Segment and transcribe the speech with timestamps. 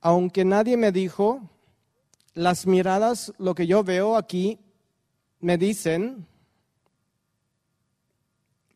[0.00, 1.40] aunque nadie me dijo,
[2.34, 4.58] las miradas, lo que yo veo aquí,
[5.40, 6.26] me dicen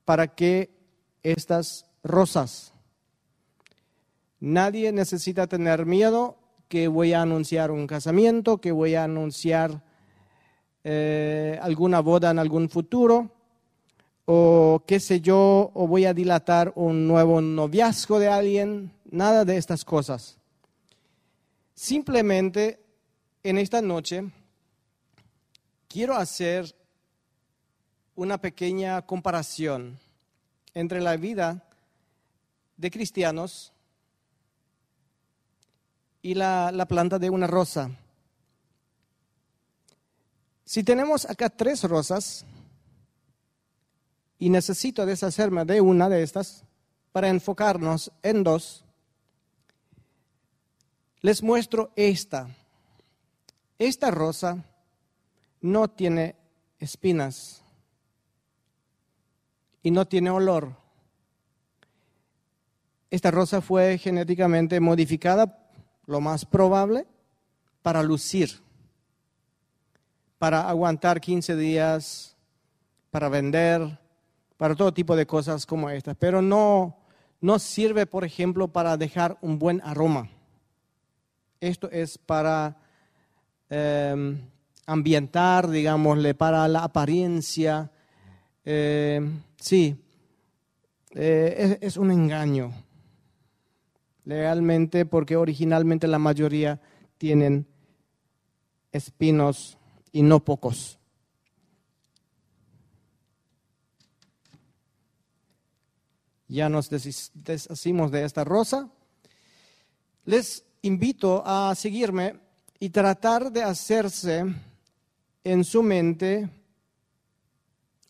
[0.05, 0.71] para qué
[1.23, 2.73] estas rosas.
[4.41, 6.37] Nadie necesita tener miedo
[6.69, 9.83] que voy a anunciar un casamiento, que voy a anunciar
[10.85, 13.31] eh, alguna boda en algún futuro,
[14.25, 19.59] o qué sé yo, o voy a dilatar un nuevo noviazgo de alguien, nada de
[19.59, 20.42] estas cosas.
[21.75, 22.81] Simplemente
[23.43, 24.31] en esta noche
[25.89, 26.75] quiero hacer
[28.15, 29.99] una pequeña comparación
[30.75, 31.65] entre la vida
[32.77, 33.73] de cristianos
[36.21, 37.91] y la, la, planta de una rosa.
[40.65, 42.45] Si tenemos acá tres rosas
[44.39, 46.65] y necesito deshacerme de una de estas
[47.13, 48.85] para enfocarnos en dos,
[51.23, 52.49] les muestro esta.
[53.79, 54.65] Esta rosa
[55.61, 56.37] no tiene
[56.79, 57.63] espinas
[59.83, 60.77] y no tiene olor.
[63.11, 65.71] Esta rosa fue genéticamente modificada,
[66.07, 67.07] lo más probable,
[67.83, 68.61] para lucir,
[70.39, 72.37] para aguantar 15 días,
[73.11, 74.01] para vender,
[74.57, 76.97] para todo tipo de cosas como estas, pero no,
[77.41, 80.31] no sirve, por ejemplo, para dejar un buen aroma.
[81.63, 82.77] Esto es para
[83.71, 84.37] eh,
[84.85, 87.89] ambientar, digámosle, para la apariencia.
[88.65, 89.21] Eh,
[89.59, 89.97] sí,
[91.13, 92.73] eh, es, es un engaño.
[94.25, 96.81] Legalmente, porque originalmente la mayoría
[97.17, 97.65] tienen
[98.91, 99.79] espinos
[100.11, 100.99] y no pocos.
[106.49, 108.91] Ya nos deshacimos de esta rosa.
[110.25, 112.35] Les invito a seguirme
[112.79, 114.45] y tratar de hacerse
[115.45, 116.49] en su mente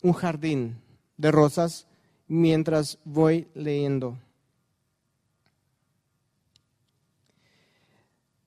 [0.01, 0.81] un jardín
[1.15, 1.87] de rosas
[2.27, 4.17] mientras voy leyendo.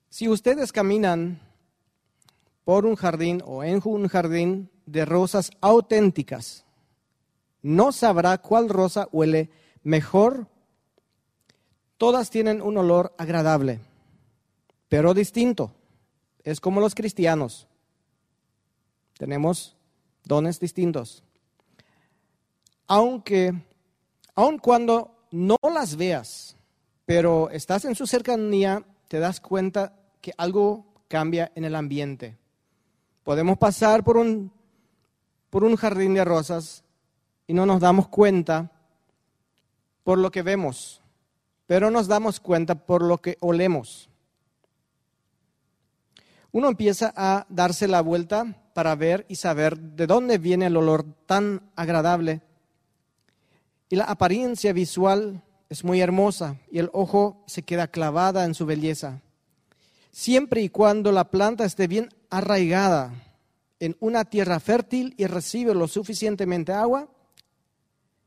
[0.09, 1.39] Si ustedes caminan
[2.65, 6.65] por un jardín o en un jardín de rosas auténticas,
[7.61, 9.49] no sabrá cuál rosa huele
[9.83, 10.47] mejor.
[11.97, 13.79] Todas tienen un olor agradable
[14.89, 15.71] pero distinto.
[16.43, 17.67] Es como los cristianos.
[19.17, 19.75] Tenemos
[20.23, 21.23] dones distintos.
[22.87, 23.53] Aunque,
[24.35, 26.55] aun cuando no las veas,
[27.05, 32.37] pero estás en su cercanía, te das cuenta que algo cambia en el ambiente.
[33.23, 34.51] Podemos pasar por un,
[35.49, 36.83] por un jardín de rosas
[37.45, 38.71] y no nos damos cuenta
[40.03, 41.01] por lo que vemos,
[41.65, 44.09] pero nos damos cuenta por lo que olemos
[46.57, 51.05] uno empieza a darse la vuelta para ver y saber de dónde viene el olor
[51.27, 52.41] tan agradable.
[53.89, 58.65] Y la apariencia visual es muy hermosa y el ojo se queda clavada en su
[58.65, 59.21] belleza.
[60.09, 63.13] Siempre y cuando la planta esté bien arraigada
[63.79, 67.07] en una tierra fértil y recibe lo suficientemente agua,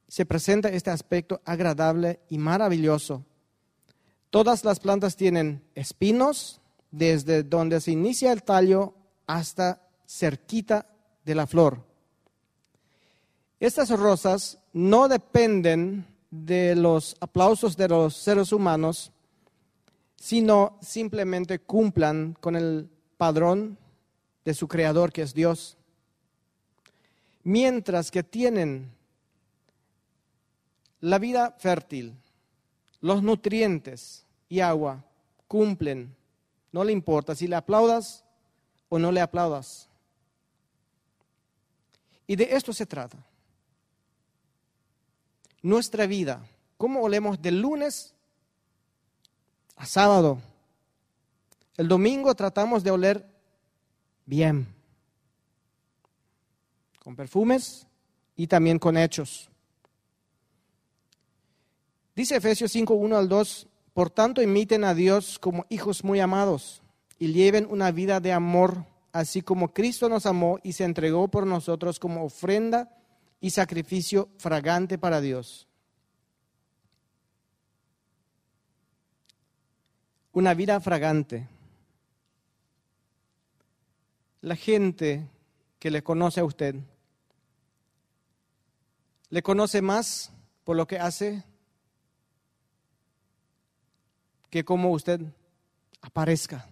[0.07, 3.25] se presenta este aspecto agradable y maravilloso.
[4.31, 6.60] Todas las plantas tienen espinos,
[6.91, 8.95] desde donde se inicia el tallo
[9.27, 10.87] hasta cerquita
[11.25, 11.85] de la flor.
[13.61, 19.13] Estas rosas no dependen de los aplausos de los seres humanos,
[20.17, 23.79] sino simplemente cumplan con el padrón
[24.45, 25.77] de su creador que es Dios.
[27.43, 28.93] Mientras que tienen
[31.01, 32.15] la vida fértil,
[33.01, 35.05] los nutrientes y agua,
[35.49, 36.15] cumplen
[36.73, 38.25] no le importa si le aplaudas
[38.89, 39.89] o no le aplaudas.
[42.27, 43.19] Y de esto se trata.
[45.63, 48.15] Nuestra vida, ¿cómo olemos de lunes
[49.77, 50.41] a sábado?
[51.77, 53.27] El domingo tratamos de oler
[54.27, 54.67] bien,
[56.99, 57.87] con perfumes
[58.37, 59.51] y también con hechos.
[62.15, 66.83] Dice Efesios 5, 1 al 2, por tanto, imiten a Dios como hijos muy amados
[67.19, 71.47] y lleven una vida de amor, así como Cristo nos amó y se entregó por
[71.47, 72.97] nosotros como ofrenda
[73.41, 75.67] y sacrificio fragante para Dios.
[80.33, 81.49] Una vida fragante.
[84.43, 85.29] La gente
[85.79, 86.77] que le conoce a usted,
[89.29, 90.33] le conoce más
[90.65, 91.45] por lo que hace
[94.51, 95.21] que como usted
[96.03, 96.69] aparezca.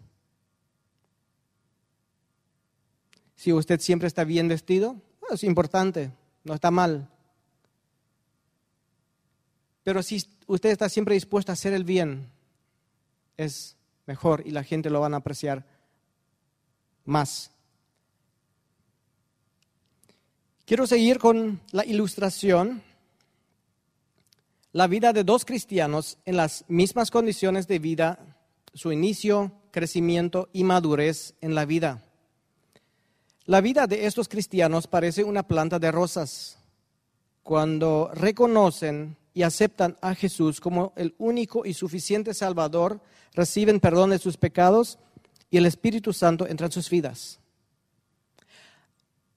[3.36, 6.10] Si usted siempre está bien vestido, es importante,
[6.44, 7.08] no está mal.
[9.84, 12.30] Pero si usted está siempre dispuesto a hacer el bien,
[13.36, 13.76] es
[14.06, 15.64] mejor y la gente lo van a apreciar
[17.04, 17.50] más.
[20.66, 22.82] Quiero seguir con la ilustración.
[24.72, 28.18] La vida de dos cristianos en las mismas condiciones de vida,
[28.74, 32.04] su inicio, crecimiento y madurez en la vida.
[33.46, 36.58] La vida de estos cristianos parece una planta de rosas.
[37.42, 43.00] Cuando reconocen y aceptan a Jesús como el único y suficiente Salvador,
[43.32, 44.98] reciben perdón de sus pecados
[45.50, 47.40] y el Espíritu Santo entra en sus vidas.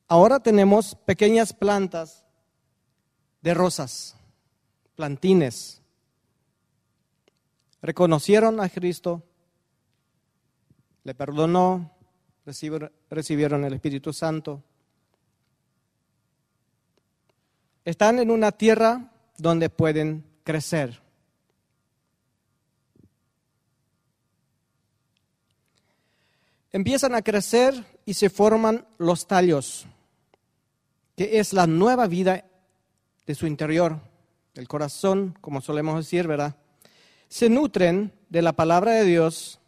[0.09, 2.25] Ahora tenemos pequeñas plantas
[3.41, 4.17] de rosas,
[5.01, 5.81] plantines.
[7.81, 9.23] Reconocieron a Cristo,
[11.03, 11.91] le perdonó,
[13.09, 14.61] recibieron el Espíritu Santo.
[17.83, 21.01] Están en una tierra donde pueden crecer.
[26.71, 27.73] Empiezan a crecer
[28.05, 29.87] y se forman los tallos
[31.17, 32.45] que es la nueva vida
[33.25, 34.10] de su interior,
[34.53, 36.55] del corazón, como solemos decir, ¿verdad?
[37.29, 39.59] Se nutren de la palabra de Dios,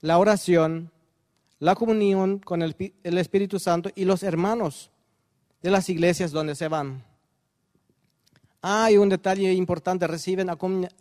[0.00, 0.90] la oración,
[1.58, 4.90] la comunión con el, Espíritu Santo y los hermanos
[5.62, 7.04] de las iglesias donde se van.
[8.62, 10.50] Hay un detalle importante, reciben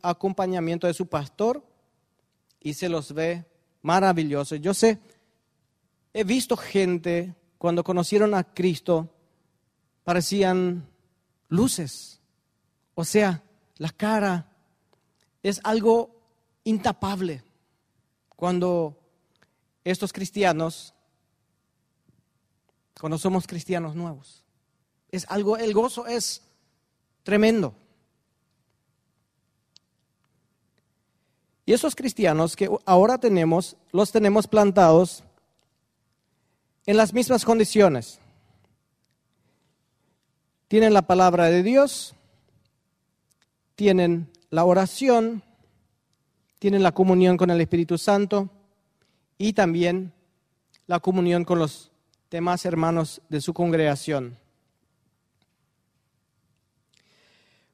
[0.02, 1.64] acompañamiento de su pastor
[2.60, 3.46] y se los ve
[3.82, 4.56] maravilloso.
[4.56, 5.00] Yo sé,
[6.14, 9.10] he visto gente cuando conocieron a Cristo,
[10.04, 10.89] parecían
[11.50, 12.20] luces.
[12.96, 13.44] O sea,
[13.78, 14.50] la cara
[15.44, 16.16] es algo
[16.64, 17.44] intapable
[18.36, 18.98] cuando
[19.84, 20.94] estos cristianos,
[23.00, 24.46] cuando somos cristianos nuevos.
[25.12, 26.42] Es algo, el gozo es
[27.24, 27.74] tremendo.
[31.66, 35.24] Y esos cristianos que ahora tenemos, los tenemos plantados
[36.86, 38.20] en las mismas condiciones.
[40.70, 42.16] Tienen la palabra de Dios,
[43.76, 45.44] tienen la oración,
[46.60, 48.50] tienen la comunión con el Espíritu Santo
[49.38, 50.14] y también
[50.88, 51.92] la comunión con los
[52.32, 54.38] demás hermanos de su congregación.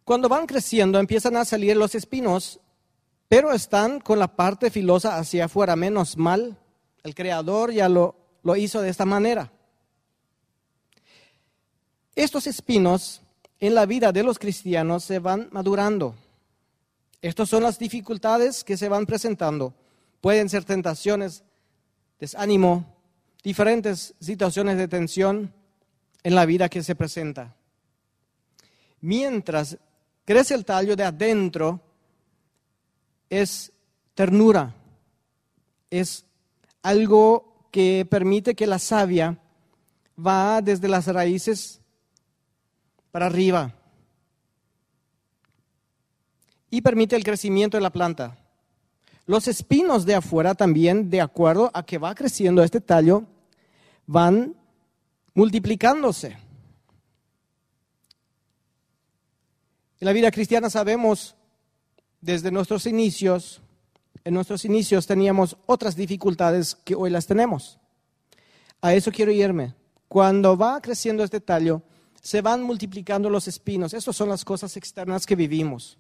[0.03, 2.59] Cuando van creciendo empiezan a salir los espinos,
[3.27, 6.57] pero están con la parte filosa hacia afuera, menos mal.
[7.03, 9.51] El Creador ya lo lo hizo de esta manera.
[12.15, 13.21] Estos espinos
[13.59, 16.15] en la vida de los cristianos se van madurando.
[17.21, 19.73] Estas son las dificultades que se van presentando.
[20.21, 21.43] Pueden ser tentaciones,
[22.19, 22.85] desánimo,
[23.43, 25.53] diferentes situaciones de tensión
[26.23, 27.55] en la vida que se presenta.
[29.01, 29.77] Mientras
[30.23, 31.81] crece el tallo de adentro,
[33.29, 33.71] es
[34.13, 34.73] ternura,
[35.89, 36.25] es
[36.81, 39.37] algo que permite que la savia
[40.17, 41.81] va desde las raíces
[43.15, 43.73] para arriba
[46.69, 48.37] y permite el crecimiento de la planta.
[49.25, 53.23] Los espinos de afuera también, de acuerdo a que va creciendo este tallo,
[54.05, 54.53] van
[55.33, 56.31] multiplicándose.
[60.01, 61.37] En la vida cristiana sabemos
[62.19, 63.61] desde nuestros inicios
[64.25, 67.79] en nuestros inicios teníamos otras dificultades que hoy las tenemos.
[68.81, 69.73] A eso quiero irme.
[70.09, 71.81] Cuando va creciendo este tallo,
[72.25, 73.93] se van multiplicando los espinos.
[73.93, 75.99] Esas son las cosas externas que vivimos.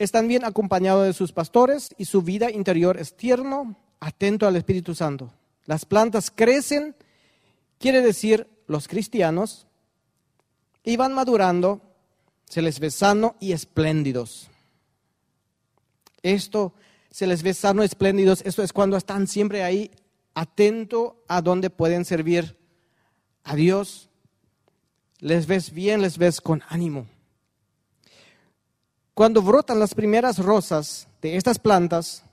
[0.00, 4.96] Están bien acompañados de sus pastores y su vida interior es tierno, atento al Espíritu
[4.96, 5.32] Santo.
[5.64, 6.96] Las plantas crecen,
[7.78, 9.68] quiere decir los cristianos,
[10.82, 11.80] y van madurando,
[12.48, 14.48] se les ve sano y espléndidos.
[16.24, 16.74] Esto
[17.12, 19.90] se les ve sano y espléndidos, esto es cuando están siempre ahí
[20.34, 22.56] atento a dónde pueden servir
[23.44, 24.08] a Dios.
[25.18, 27.06] Les ves bien, les ves con ánimo.
[29.12, 32.24] Cuando brotan las primeras rosas de estas plantas,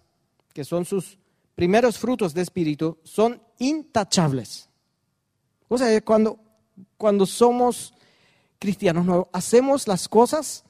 [0.54, 1.20] que son sus
[1.56, 4.70] primeros frutos de espíritu, son intachables.
[5.68, 6.40] O sea, cuando,
[6.98, 7.94] cuando somos
[8.58, 10.64] cristianos hacemos las cosas,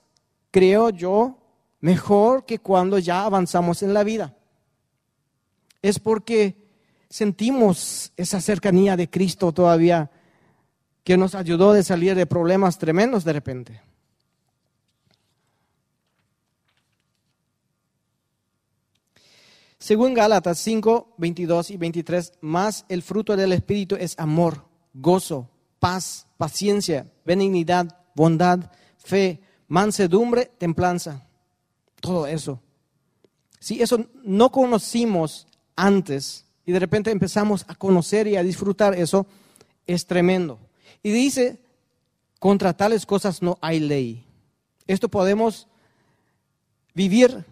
[0.49, 1.38] creo yo,
[1.81, 4.36] mejor que cuando ya avanzamos en la vida.
[5.81, 6.69] Es porque
[7.09, 10.12] sentimos esa cercanía de Cristo todavía
[11.03, 13.81] que nos ayudó a salir de problemas tremendos de repente.
[19.79, 26.27] Según Gálatas 5, 22 y 23, más el fruto del Espíritu es amor, gozo, paz,
[26.38, 31.28] paciencia, benignidad, bondad, fe, mansedumbre, templanza.
[31.99, 32.61] Todo eso.
[33.59, 39.25] Si eso no conocimos antes y de repente empezamos a conocer y a disfrutar eso,
[39.87, 40.59] es tremendo.
[41.03, 41.59] Y dice,
[42.39, 44.25] contra tales cosas no hay ley.
[44.87, 45.67] Esto podemos
[46.93, 47.45] vivir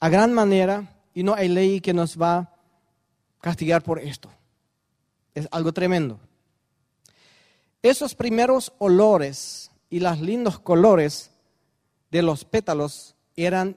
[0.00, 2.54] a gran manera y no hay ley que nos va a
[3.40, 4.30] castigar por esto.
[5.34, 6.20] Es algo tremendo.
[7.82, 11.31] Esos primeros olores y los lindos colores
[12.12, 13.76] de los pétalos eran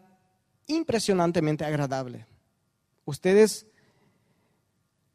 [0.68, 2.26] impresionantemente agradables.
[3.06, 3.66] Ustedes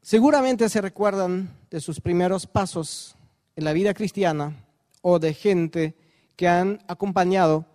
[0.00, 3.14] seguramente se recuerdan de sus primeros pasos
[3.56, 4.64] en la vida cristiana
[5.02, 5.94] o de gente
[6.34, 7.66] que han acompañado.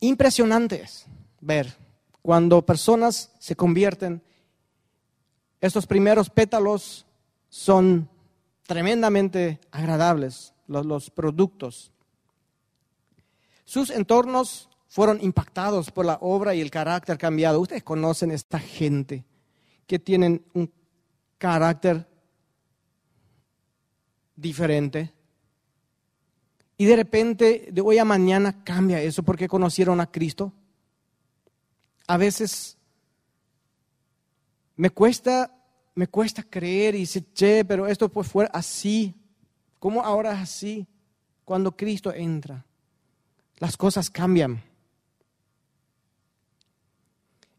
[0.00, 1.06] Impresionantes
[1.40, 1.74] ver
[2.20, 4.22] cuando personas se convierten.
[5.62, 7.06] Estos primeros pétalos
[7.48, 8.10] son
[8.64, 11.92] tremendamente agradables, los, los productos.
[13.66, 17.60] Sus entornos fueron impactados por la obra y el carácter cambiado.
[17.60, 19.24] Ustedes conocen esta gente
[19.86, 20.72] que tienen un
[21.36, 22.08] carácter
[24.36, 25.12] diferente.
[26.78, 30.52] Y de repente, de hoy a mañana, cambia eso porque conocieron a Cristo.
[32.06, 32.78] A veces
[34.76, 35.52] me cuesta,
[35.94, 39.14] me cuesta creer y decir, che, pero esto pues fue así.
[39.78, 40.86] ¿Cómo ahora es así?
[41.44, 42.65] Cuando Cristo entra,
[43.58, 44.62] las cosas cambian.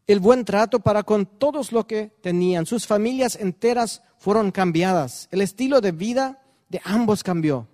[0.06, 5.28] El buen trato para con todos lo que tenían, sus familias enteras fueron cambiadas.
[5.30, 7.68] El estilo de vida de ambos cambió.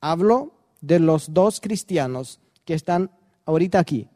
[0.00, 3.10] Hablo de los dos cristianos que están
[3.46, 4.08] ahorita aquí.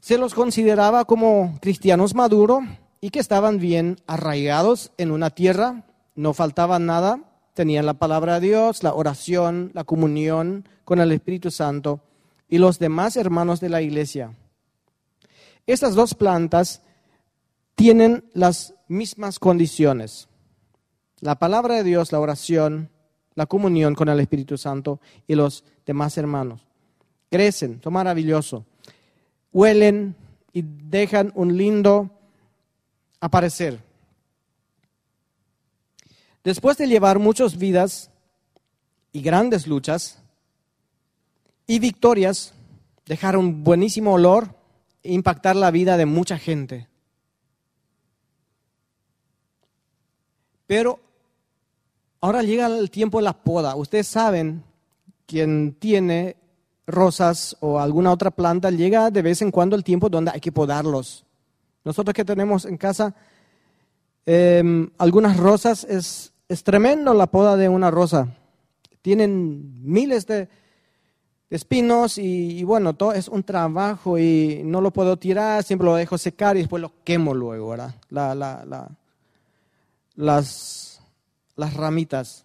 [0.00, 2.64] Se los consideraba como cristianos maduros
[3.00, 5.84] y que estaban bien arraigados en una tierra,
[6.16, 7.20] no faltaba nada,
[7.54, 12.00] tenían la palabra de Dios, la oración, la comunión con el Espíritu Santo
[12.48, 14.34] y los demás hermanos de la iglesia.
[15.66, 16.82] Estas dos plantas
[17.74, 20.28] tienen las mismas condiciones
[21.22, 22.90] la palabra de Dios, la oración,
[23.36, 26.66] la comunión con el Espíritu Santo y los demás hermanos.
[27.30, 28.66] Crecen, son maravilloso.
[29.52, 30.16] Huelen
[30.52, 32.10] y dejan un lindo
[33.20, 33.78] aparecer.
[36.44, 38.10] Después de llevar muchas vidas
[39.12, 40.22] y grandes luchas
[41.66, 42.54] y victorias,
[43.06, 44.56] dejar un buenísimo olor
[45.02, 46.88] e impactar la vida de mucha gente.
[50.66, 51.00] Pero
[52.22, 53.74] Ahora llega el tiempo de la poda.
[53.74, 54.62] Ustedes saben,
[55.26, 56.36] quien tiene
[56.86, 60.52] rosas o alguna otra planta, llega de vez en cuando el tiempo donde hay que
[60.52, 61.24] podarlos.
[61.84, 63.16] Nosotros que tenemos en casa
[64.26, 68.28] em, algunas rosas, es, es tremendo la poda de una rosa.
[69.02, 70.48] Tienen miles de,
[71.50, 76.16] espinos y, bueno, todo es un trabajo y no lo puedo tirar, siempre lo dejo
[76.16, 77.94] secar y después lo quemo luego, ¿verdad?
[78.08, 78.88] La, la, la,
[80.14, 80.92] las
[81.56, 82.44] las ramitas.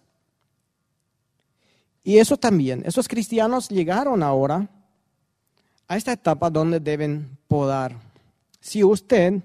[2.04, 4.68] Y eso también, esos cristianos llegaron ahora
[5.86, 7.96] a esta etapa donde deben podar.
[8.60, 9.42] Si usted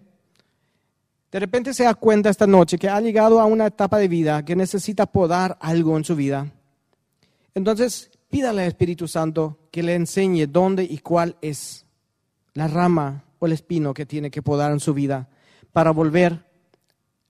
[1.34, 4.46] de repente se da cuenta esta noche que ha llegado a una etapa de vida
[4.46, 6.54] que necesita podar algo en su vida,
[7.56, 11.88] entonces pídale al Espíritu Santo que le enseñe dónde y cuál es
[12.54, 15.28] la rama o el espino que tiene que podar en su vida
[15.72, 16.46] para volver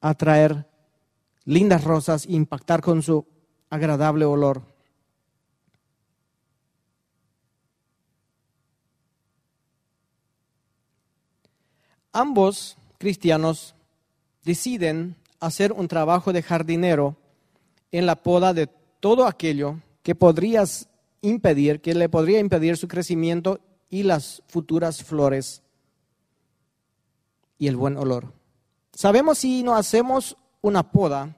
[0.01, 0.67] a traer
[1.45, 3.25] lindas rosas e impactar con su
[3.69, 4.63] agradable olor.
[12.12, 13.75] Ambos cristianos
[14.43, 17.17] deciden hacer un trabajo de jardinero
[17.91, 18.67] en la poda de
[19.00, 20.63] todo aquello que podría
[21.21, 23.59] impedir, que le podría impedir su crecimiento
[23.89, 25.62] y las futuras flores
[27.57, 28.33] y el buen olor.
[28.93, 31.35] Sabemos si no hacemos una poda,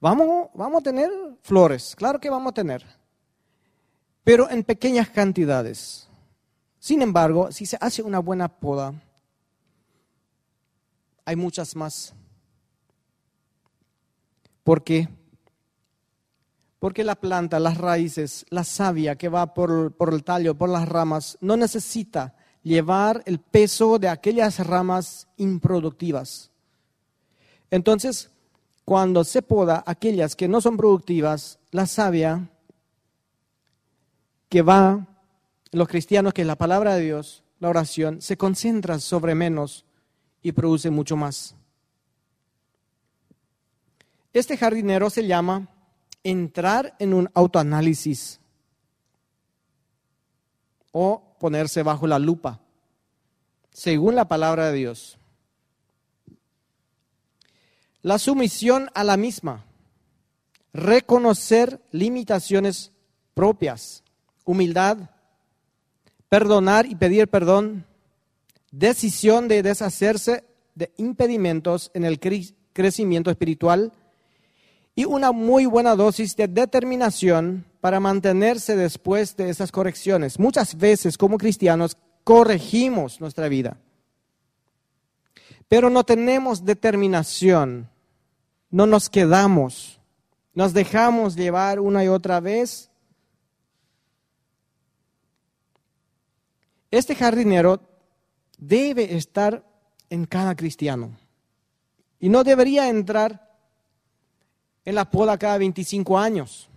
[0.00, 1.10] vamos, vamos a tener
[1.42, 2.84] flores, claro que vamos a tener,
[4.24, 6.08] pero en pequeñas cantidades.
[6.78, 8.94] Sin embargo, si se hace una buena poda,
[11.30, 12.12] hay muchas más.
[14.64, 15.08] ¿Por qué?
[16.80, 21.38] Porque la planta, las raíces, la savia que va por, el tallo, por las ramas,
[21.40, 22.34] no necesita
[22.64, 26.50] llevar el peso de aquellas ramas improductivas.
[27.70, 28.32] Entonces,
[28.84, 32.50] cuando se poda aquellas que no son productivas, la savia
[34.48, 35.06] que va,
[35.70, 39.84] los cristianos, que es la palabra de Dios, la oración, se concentra sobre menos
[40.42, 41.54] y produce mucho más.
[44.32, 45.68] Este jardinero se llama
[46.22, 48.40] entrar en un autoanálisis
[50.92, 52.60] o ponerse bajo la lupa,
[53.72, 55.18] según la palabra de Dios.
[58.02, 59.64] La sumisión a la misma,
[60.72, 62.92] reconocer limitaciones
[63.34, 64.02] propias,
[64.44, 65.10] humildad,
[66.28, 67.84] perdonar y pedir perdón,
[68.70, 72.20] decisión de deshacerse de impedimentos en el
[72.72, 73.92] crecimiento espiritual
[74.94, 80.38] y una muy buena dosis de determinación para mantenerse después de esas correcciones.
[80.38, 83.78] Muchas veces como cristianos corregimos nuestra vida,
[85.68, 87.88] pero no tenemos determinación,
[88.70, 90.00] no nos quedamos,
[90.54, 92.90] nos dejamos llevar una y otra vez.
[96.90, 97.89] Este jardinero
[98.60, 99.64] debe estar
[100.10, 101.16] en cada cristiano
[102.20, 103.50] y no debería entrar
[104.84, 106.68] en la poda cada 25 años.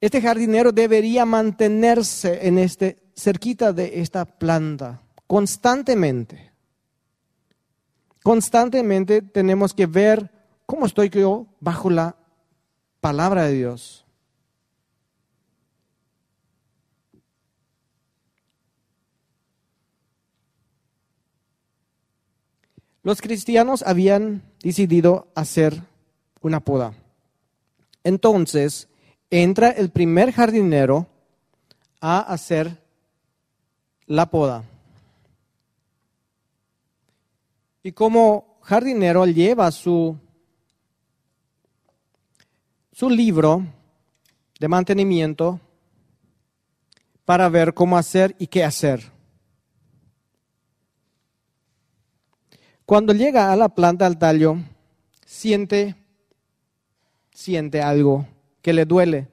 [0.00, 6.52] Este jardinero debería mantenerse en este, cerquita de esta planta constantemente.
[8.22, 10.30] Constantemente tenemos que ver
[10.66, 12.16] cómo estoy yo bajo la
[13.00, 14.03] palabra de Dios.
[23.04, 25.82] Los cristianos habían decidido hacer
[26.40, 26.94] una poda.
[28.02, 28.88] Entonces
[29.28, 31.06] entra el primer jardinero
[32.00, 32.82] a hacer
[34.06, 34.64] la poda.
[37.82, 40.16] Y como jardinero lleva su,
[42.90, 43.66] su libro
[44.58, 45.60] de mantenimiento
[47.26, 49.13] para ver cómo hacer y qué hacer.
[52.86, 54.56] Cuando llega a la planta al tallo,
[55.24, 55.96] siente
[57.34, 58.26] siente algo
[58.62, 59.28] que le duele.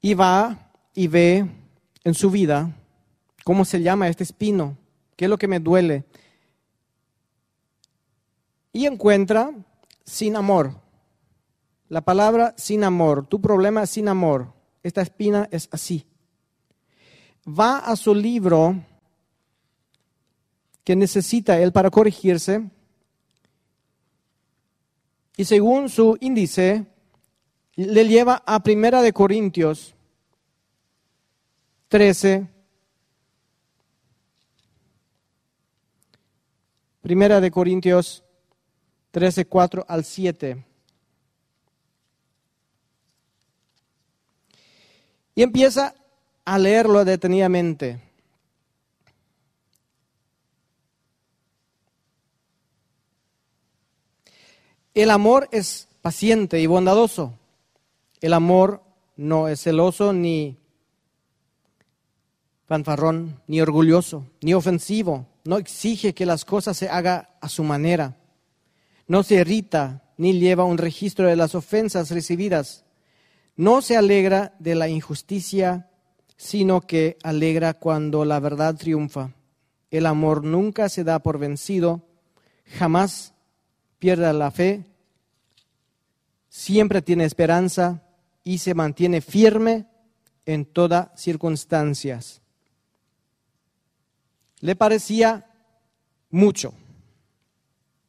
[0.00, 1.46] Y va y ve
[2.04, 2.70] en su vida
[3.42, 4.76] cómo se llama este espino,
[5.16, 6.04] qué es lo que me duele.
[8.72, 9.50] Y encuentra
[10.04, 10.80] sin amor.
[11.88, 14.52] La palabra sin amor, tu problema es sin amor.
[14.82, 16.06] Esta espina es así.
[17.46, 18.76] Va a su libro
[20.88, 22.62] que necesita él para corregirse
[25.36, 26.86] y según su índice,
[27.76, 29.94] le lleva a Primera de Corintios
[31.88, 32.48] 13.
[37.02, 38.24] Primera de Corintios
[39.10, 40.64] 13, 4 al 7.
[45.34, 45.94] Y empieza
[46.46, 48.07] a leerlo detenidamente.
[54.98, 57.38] El amor es paciente y bondadoso.
[58.20, 58.82] El amor
[59.16, 60.58] no es celoso ni
[62.66, 65.28] fanfarrón, ni orgulloso, ni ofensivo.
[65.44, 68.16] No exige que las cosas se hagan a su manera.
[69.06, 72.84] No se irrita ni lleva un registro de las ofensas recibidas.
[73.54, 75.90] No se alegra de la injusticia,
[76.36, 79.30] sino que alegra cuando la verdad triunfa.
[79.92, 82.02] El amor nunca se da por vencido,
[82.64, 83.32] jamás
[83.98, 84.84] pierda la fe,
[86.58, 88.02] siempre tiene esperanza
[88.42, 89.86] y se mantiene firme
[90.44, 92.42] en todas circunstancias.
[94.58, 95.46] Le parecía
[96.30, 96.74] mucho,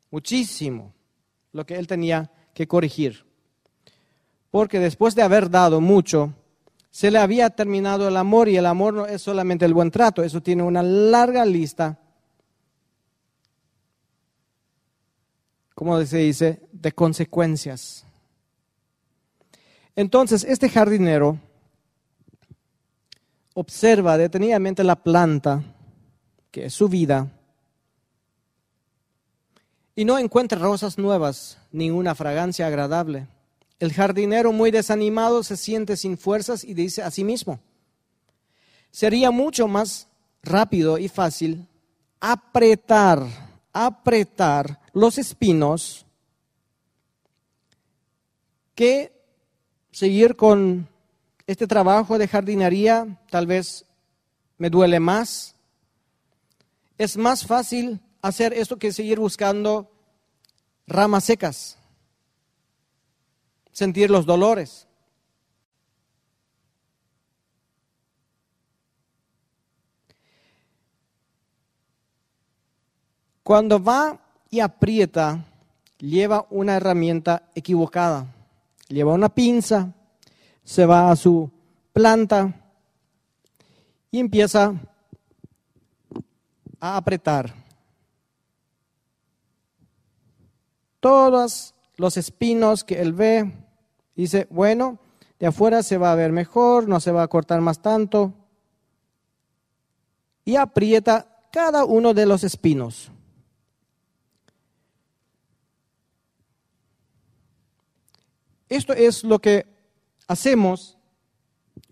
[0.10, 0.96] muchísimo
[1.54, 3.24] lo que él tenía que corregir.
[4.50, 6.34] Porque después de haber dado mucho,
[6.90, 10.24] se le había terminado el amor y el amor no es solamente el buen trato,
[10.24, 12.00] eso tiene una larga lista
[15.76, 18.06] como se dice, de consecuencias.
[20.00, 21.38] Entonces, este jardinero
[23.54, 25.62] observa detenidamente la planta,
[26.52, 27.30] que es su vida,
[29.98, 33.28] y no encuentra rosas nuevas, ni una fragancia agradable.
[33.78, 37.60] El jardinero, muy desanimado, se siente sin fuerzas y dice a sí mismo,
[38.92, 40.08] sería mucho más
[40.42, 41.68] rápido y fácil
[42.22, 43.28] apretar,
[43.74, 46.06] apretar los espinos
[48.74, 49.19] que
[50.00, 50.88] seguir con
[51.46, 53.84] este trabajo de jardinería tal vez
[54.58, 55.58] me duele más
[56.98, 59.92] es más fácil hacer esto que seguir buscando
[60.88, 61.78] ramas secas,
[63.74, 64.88] sentir los dolores.
[73.44, 75.46] Cuando va y aprieta,
[75.98, 78.34] lleva una herramienta equivocada.
[78.90, 79.94] Lleva una pinza,
[80.64, 81.50] se va a su
[81.94, 82.54] planta
[84.12, 84.74] y empieza
[86.80, 87.54] a apretar.
[91.00, 93.52] Todos los espinos que él ve,
[94.16, 95.00] dice, bueno,
[95.40, 98.34] de afuera se va a ver mejor, no se va a cortar más tanto.
[100.44, 103.12] Y aprieta cada uno de los espinos.
[108.70, 109.66] Esto es lo que
[110.28, 110.98] hacemos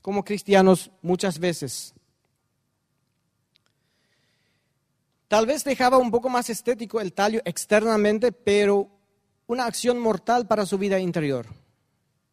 [0.01, 1.93] como cristianos muchas veces.
[5.27, 8.89] Tal vez dejaba un poco más estético el tallo externamente, pero
[9.47, 11.47] una acción mortal para su vida interior.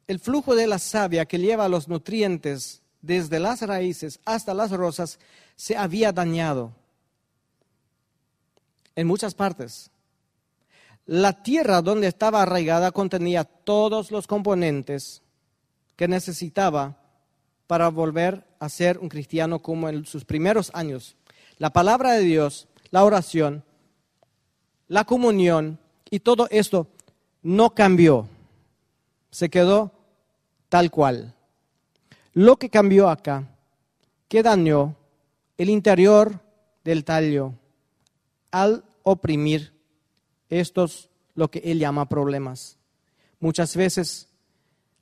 [0.07, 5.19] El flujo de la savia que lleva los nutrientes desde las raíces hasta las rosas
[5.57, 6.73] se había dañado
[8.95, 9.91] en muchas partes.
[11.07, 15.23] La tierra donde estaba arraigada contenía todos los componentes
[15.97, 16.97] que necesitaba
[17.67, 21.17] para volver a ser un cristiano como en sus primeros años.
[21.59, 23.65] La palabra de Dios, la oración,
[24.89, 25.79] la comunión
[26.11, 26.89] y todo esto
[27.43, 28.29] no cambió,
[29.31, 29.93] se quedó
[30.71, 31.35] tal cual.
[32.33, 33.45] Lo que cambió acá,
[34.29, 34.97] que dañó
[35.59, 36.41] el interior
[36.83, 37.53] del tallo
[38.51, 39.74] al oprimir
[40.49, 42.79] estos lo que él llama problemas.
[43.41, 44.29] Muchas veces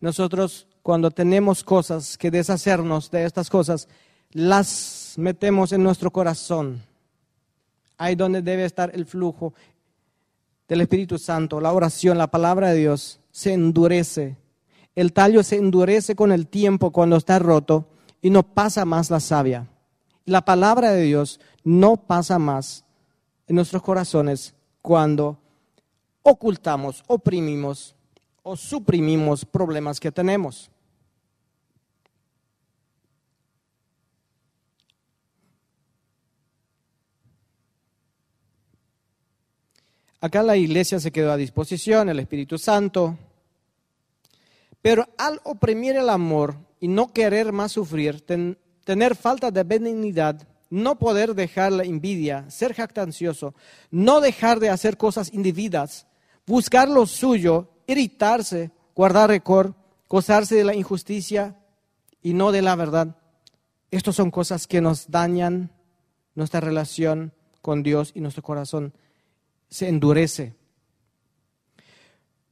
[0.01, 3.89] nosotros cuando tenemos cosas que deshacernos de estas cosas,
[4.33, 6.83] las metemos en nuestro corazón.
[7.97, 9.55] Ahí donde debe estar el flujo
[10.69, 14.37] del Espíritu Santo, la oración, la palabra de Dios, se endurece.
[14.97, 17.89] El tallo se endurece con el tiempo cuando está roto
[18.21, 19.69] y no pasa más la savia.
[20.25, 22.85] La palabra de Dios no pasa más
[23.47, 25.39] en nuestros corazones cuando
[26.23, 27.95] ocultamos, oprimimos
[28.43, 30.71] o suprimimos problemas que tenemos.
[40.21, 43.19] Acá la iglesia se quedó a disposición, el Espíritu Santo,
[44.81, 48.25] pero al oprimir el amor y no querer más sufrir,
[48.85, 53.55] tener falta de benignidad, no poder dejar la envidia, ser jactancioso,
[53.91, 56.07] no dejar de hacer cosas indebidas,
[56.47, 59.75] buscar lo suyo, irritarse, guardar récord,
[60.09, 61.59] gozarse de la injusticia
[62.23, 63.19] y no de la verdad.
[63.91, 65.71] Estas son cosas que nos dañan
[66.35, 68.95] nuestra relación con Dios y nuestro corazón
[69.69, 70.55] se endurece.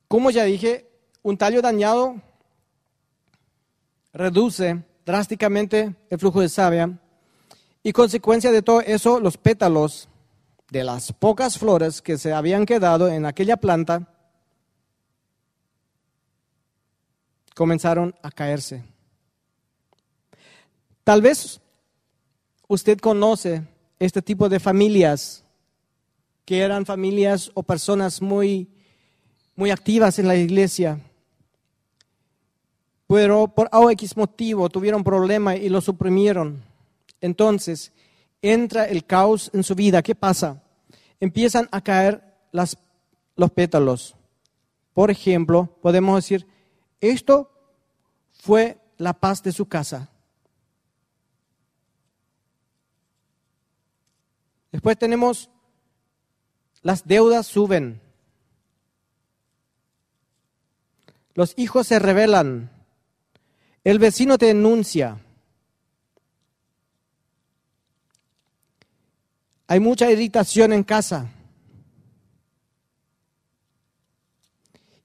[0.08, 0.90] Como ya dije,
[1.22, 2.20] un tallo dañado
[4.12, 7.00] reduce drásticamente el flujo de savia
[7.82, 10.08] y consecuencia de todo eso, los pétalos
[10.70, 14.08] de las pocas flores que se habían quedado en aquella planta
[17.54, 18.84] comenzaron a caerse.
[21.04, 21.60] Tal vez
[22.68, 23.62] usted conoce
[23.98, 25.44] este tipo de familias
[26.44, 28.68] que eran familias o personas muy,
[29.56, 31.00] muy activas en la iglesia,
[33.06, 36.69] pero por X motivo tuvieron problema y lo suprimieron.
[37.20, 37.92] Entonces,
[38.42, 40.02] entra el caos en su vida.
[40.02, 40.62] ¿Qué pasa?
[41.18, 42.78] Empiezan a caer las,
[43.36, 44.16] los pétalos.
[44.94, 46.46] Por ejemplo, podemos decir,
[47.00, 47.50] esto
[48.32, 50.10] fue la paz de su casa.
[54.72, 55.50] Después tenemos
[56.82, 58.00] las deudas suben.
[61.34, 62.70] Los hijos se rebelan.
[63.84, 65.18] El vecino te denuncia.
[69.70, 71.30] Hay mucha irritación en casa.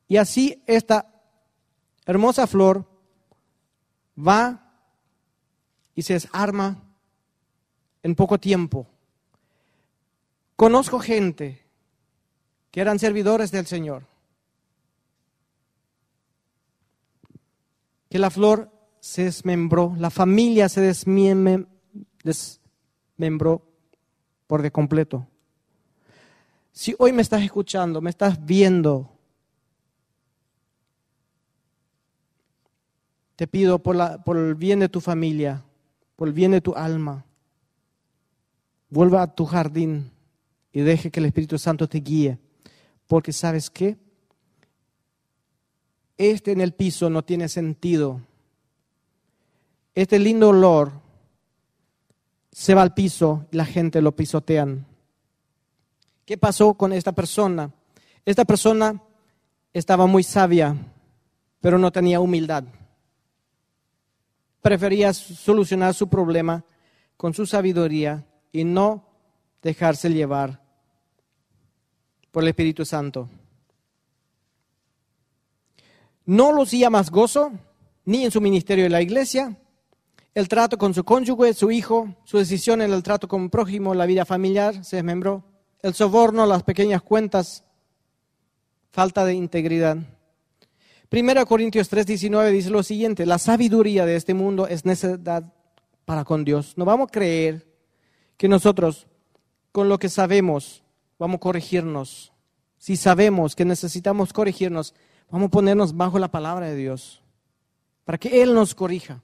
[0.08, 1.22] Y así esta
[2.04, 2.90] hermosa flor
[4.18, 4.74] va
[5.94, 6.84] y se desarma
[8.02, 8.88] en poco tiempo.
[10.56, 11.64] Conozco gente
[12.72, 14.08] que eran servidores del Señor,
[18.10, 21.68] que la flor se desmembró, la familia se desmembró
[24.48, 25.28] por de completo.
[26.72, 29.10] Si hoy me estás escuchando, me estás viendo,
[33.36, 35.64] te pido por, la, por el bien de tu familia,
[36.16, 37.26] por el bien de tu alma,
[38.90, 40.12] Vuelva a tu jardín
[40.72, 42.40] y deje que el Espíritu Santo te guíe.
[43.08, 43.98] Porque sabes qué?
[46.18, 48.22] Este en el piso no tiene sentido.
[49.96, 50.94] Este lindo olor
[52.56, 54.86] se va al piso y la gente lo pisotean.
[56.24, 57.70] ¿Qué pasó con esta persona?
[58.24, 59.04] Esta persona
[59.74, 60.74] estaba muy sabia,
[61.60, 62.64] pero no tenía humildad.
[64.62, 66.64] Prefería solucionar su problema
[67.18, 69.06] con su sabiduría y no
[69.62, 70.64] dejarse llevar
[72.32, 73.28] por el Espíritu Santo.
[76.24, 77.52] No lucía más gozo,
[78.06, 79.58] ni en su ministerio en la iglesia,
[80.36, 83.96] el trato con su cónyuge, su hijo, su decisión en el trato con el prójimo,
[83.96, 85.46] la vida familiar se desmembró,
[85.82, 87.64] el soborno, las pequeñas cuentas,
[88.92, 89.98] falta de integridad.
[91.10, 95.54] 1 Corintios 3:19 dice lo siguiente, la sabiduría de este mundo es necesidad
[96.04, 96.74] para con Dios.
[96.78, 97.66] No vamos a creer
[98.36, 99.08] que nosotros
[99.72, 100.84] con lo que sabemos
[101.18, 102.34] vamos a corregirnos.
[102.78, 104.94] Si sabemos que necesitamos corregirnos,
[105.30, 107.22] vamos a ponernos bajo la palabra de Dios
[108.04, 109.24] para que Él nos corrija.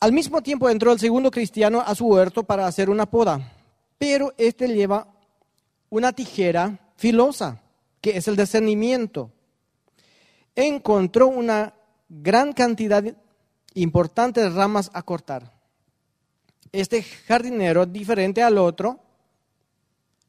[0.00, 3.52] Al mismo tiempo entró el segundo cristiano a su huerto para hacer una poda,
[3.98, 5.06] pero este lleva
[5.90, 7.60] una tijera filosa
[8.00, 9.30] que es el discernimiento,
[10.54, 11.74] encontró una
[12.08, 13.04] gran cantidad
[13.74, 15.52] importante de ramas a cortar.
[16.72, 19.00] Este jardinero, diferente al otro,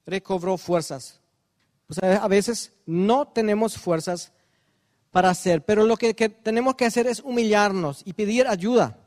[0.06, 1.22] recobró fuerzas.
[2.02, 4.34] a veces no tenemos fuerzas
[5.12, 8.98] para hacer, pero lo que tenemos que hacer es humillarnos y pedir ayuda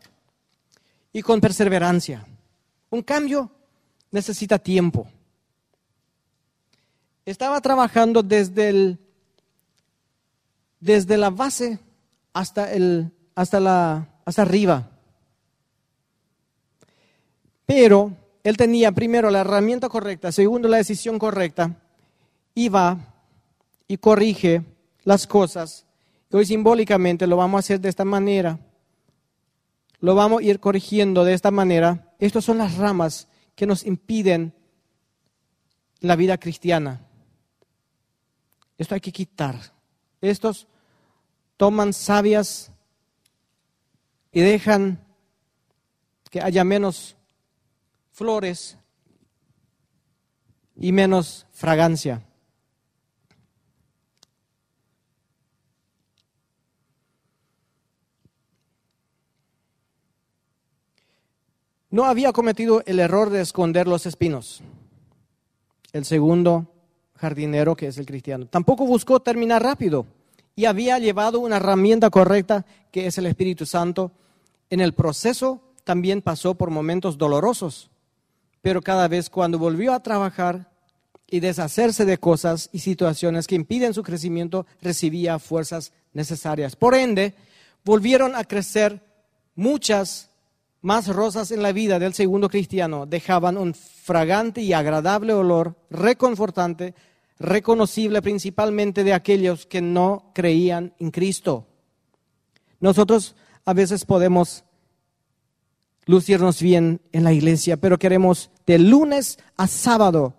[1.14, 2.26] y con perseverancia.
[2.90, 3.50] Un cambio
[4.10, 5.08] necesita tiempo
[7.24, 8.98] estaba trabajando desde,
[10.80, 11.78] desde la base
[12.32, 14.90] hasta, el, hasta, la, hasta arriba.
[17.66, 21.74] Pero él tenía primero la herramienta correcta, segundo la decisión correcta,
[22.54, 22.98] y va
[23.88, 24.62] y corrige
[25.04, 25.86] las cosas.
[26.30, 28.58] Hoy simbólicamente lo vamos a hacer de esta manera.
[30.04, 32.14] Lo vamos a ir corrigiendo de esta manera.
[32.18, 34.52] Estas son las ramas que nos impiden
[36.00, 37.00] la vida cristiana.
[38.76, 39.58] Esto hay que quitar.
[40.20, 40.68] Estos
[41.56, 42.70] toman sabias
[44.30, 45.02] y dejan
[46.30, 47.16] que haya menos
[48.12, 48.76] flores
[50.76, 52.22] y menos fragancia.
[61.94, 64.64] No había cometido el error de esconder los espinos.
[65.92, 66.66] El segundo
[67.14, 68.46] jardinero que es el cristiano.
[68.46, 70.04] Tampoco buscó terminar rápido
[70.56, 74.10] y había llevado una herramienta correcta que es el Espíritu Santo.
[74.70, 77.92] En el proceso también pasó por momentos dolorosos,
[78.60, 80.72] pero cada vez cuando volvió a trabajar
[81.30, 86.74] y deshacerse de cosas y situaciones que impiden su crecimiento, recibía fuerzas necesarias.
[86.74, 87.36] Por ende,
[87.84, 89.00] volvieron a crecer
[89.54, 90.33] muchas
[90.84, 96.94] más rosas en la vida del segundo cristiano dejaban un fragante y agradable olor, reconfortante,
[97.38, 101.66] reconocible principalmente de aquellos que no creían en Cristo.
[102.80, 104.64] Nosotros a veces podemos
[106.04, 110.34] lucirnos bien en la iglesia, pero queremos de lunes a sábado,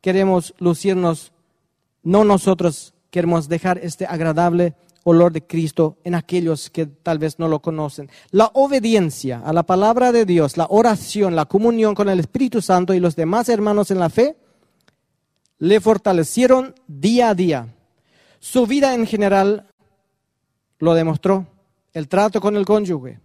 [0.00, 1.34] queremos lucirnos,
[2.02, 7.48] no nosotros queremos dejar este agradable olor de Cristo en aquellos que tal vez no
[7.48, 8.10] lo conocen.
[8.30, 12.94] La obediencia a la palabra de Dios, la oración, la comunión con el Espíritu Santo
[12.94, 14.36] y los demás hermanos en la fe,
[15.58, 17.74] le fortalecieron día a día.
[18.38, 19.66] Su vida en general
[20.78, 21.46] lo demostró.
[21.92, 23.18] El trato con el cónyuge,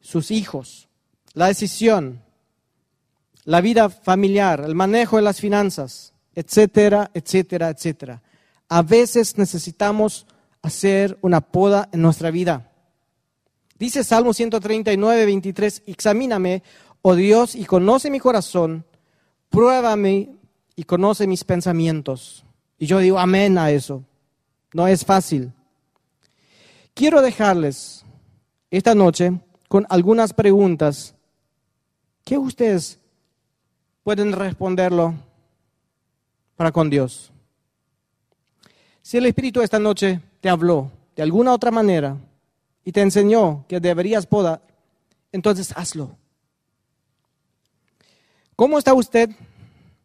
[0.00, 0.88] sus hijos,
[1.34, 2.22] la decisión,
[3.44, 8.22] la vida familiar, el manejo de las finanzas, etcétera, etcétera, etcétera.
[8.68, 10.26] A veces necesitamos
[10.62, 12.70] hacer una poda en nuestra vida.
[13.78, 16.62] Dice Salmo 139, 23, examíname,
[17.02, 18.84] oh Dios, y conoce mi corazón,
[19.50, 20.36] pruébame
[20.74, 22.44] y conoce mis pensamientos.
[22.78, 24.04] Y yo digo amén a eso.
[24.72, 25.52] No es fácil.
[26.94, 28.04] Quiero dejarles
[28.70, 31.14] esta noche con algunas preguntas
[32.24, 32.98] que ustedes
[34.02, 35.14] pueden responderlo
[36.56, 37.32] para con Dios.
[39.00, 42.16] Si el Espíritu esta noche te habló de alguna otra manera
[42.84, 44.62] y te enseñó que deberías podar,
[45.32, 46.16] entonces hazlo.
[48.56, 49.30] ¿Cómo está usted?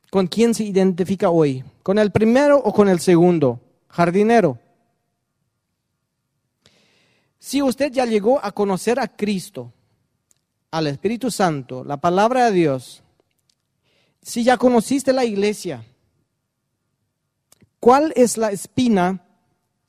[0.09, 1.63] ¿Con quién se identifica hoy?
[1.81, 3.59] ¿Con el primero o con el segundo?
[3.89, 4.59] Jardinero.
[7.39, 9.73] Si usted ya llegó a conocer a Cristo,
[10.71, 13.03] al Espíritu Santo, la palabra de Dios,
[14.21, 15.83] si ya conociste la iglesia,
[17.79, 19.21] ¿cuál es la espina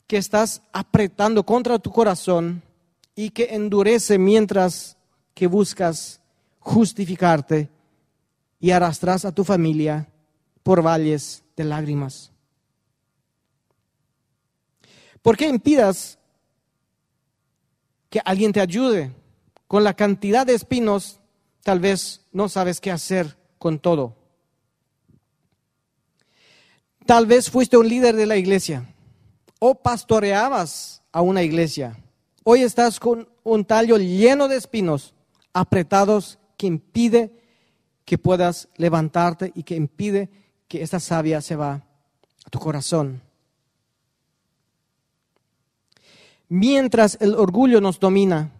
[0.06, 2.62] que estás apretando contra tu corazón
[3.14, 4.96] y que endurece mientras
[5.34, 6.20] que buscas
[6.58, 7.70] justificarte
[8.60, 10.08] y arrastras a tu familia
[10.62, 12.32] por valles de lágrimas?
[15.22, 16.18] ¿Por qué impidas
[18.10, 19.12] que alguien te ayude?
[19.66, 21.20] Con la cantidad de espinos,
[21.62, 24.16] tal vez no sabes qué hacer con todo.
[27.06, 28.93] Tal vez fuiste un líder de la iglesia
[29.66, 31.96] o pastoreabas a una iglesia.
[32.42, 35.14] Hoy estás con un tallo lleno de espinos
[35.54, 37.32] apretados que impide
[38.04, 40.28] que puedas levantarte y que impide
[40.68, 41.82] que esta savia se va
[42.44, 43.22] a tu corazón.
[46.50, 48.52] Mientras el orgullo nos domina,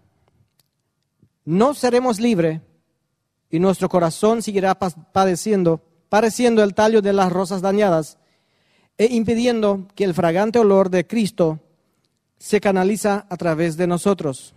[1.44, 2.62] no seremos libres
[3.50, 8.16] y nuestro corazón seguirá padeciendo, pareciendo el tallo de las rosas dañadas
[8.96, 11.60] e impidiendo que el fragante olor de Cristo
[12.38, 14.54] se canaliza a través de nosotros.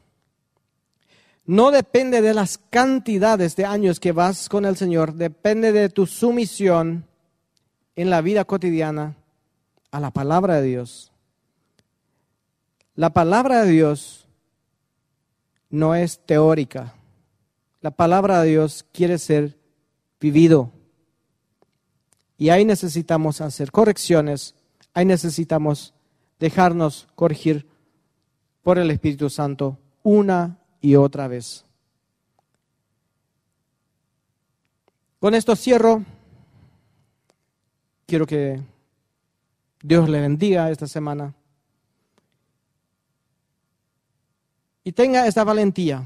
[1.45, 6.05] No depende de las cantidades de años que vas con el Señor, depende de tu
[6.05, 7.05] sumisión
[7.95, 9.15] en la vida cotidiana
[9.91, 11.11] a la palabra de Dios.
[12.95, 14.27] La palabra de Dios
[15.69, 16.93] no es teórica.
[17.81, 19.57] La palabra de Dios quiere ser
[20.19, 20.71] vivido.
[22.37, 24.55] Y ahí necesitamos hacer correcciones,
[24.93, 25.93] ahí necesitamos
[26.39, 27.67] dejarnos corregir
[28.61, 31.65] por el Espíritu Santo una y otra vez.
[35.19, 36.03] Con esto cierro.
[38.05, 38.61] Quiero que
[39.81, 41.33] Dios le bendiga esta semana.
[44.83, 46.05] Y tenga esta valentía.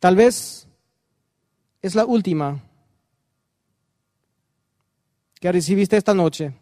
[0.00, 0.68] Tal vez
[1.80, 2.60] es la última
[5.40, 6.52] que recibiste esta noche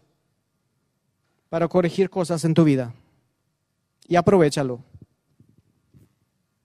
[1.48, 2.94] para corregir cosas en tu vida.
[4.06, 4.80] Y aprovechalo.